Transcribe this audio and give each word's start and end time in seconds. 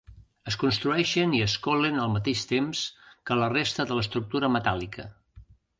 Es 0.51 0.55
construeixen 0.61 1.35
i 1.39 1.43
es 1.47 1.55
colen 1.67 2.01
al 2.05 2.11
mateix 2.15 2.43
temps 2.55 2.83
que 3.29 3.41
la 3.43 3.53
resta 3.55 3.91
de 3.91 3.99
l'estructura 4.01 4.55
metàl·lica. 4.57 5.11